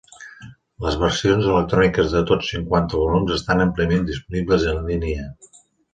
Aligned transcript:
Les 0.85 0.95
versions 1.01 1.49
electròniques 1.51 2.09
de 2.15 2.23
tots 2.31 2.49
cinquanta 2.53 3.03
volums 3.03 3.35
estan 3.39 3.63
àmpliament 3.67 4.09
disponibles 4.09 4.67
en 4.73 4.81
línia. 4.93 5.29